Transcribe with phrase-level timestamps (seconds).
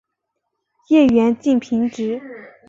[0.87, 2.19] 叶缘近平直。